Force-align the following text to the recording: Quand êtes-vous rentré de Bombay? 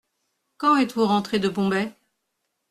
Quand 0.57 0.77
êtes-vous 0.77 1.05
rentré 1.05 1.37
de 1.37 1.47
Bombay? 1.47 1.93